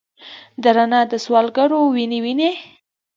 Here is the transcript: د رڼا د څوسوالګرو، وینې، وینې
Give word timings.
د 0.61 0.63
رڼا 0.75 1.01
د 1.11 1.13
څوسوالګرو، 1.13 1.79
وینې، 1.95 2.19
وینې 2.25 2.49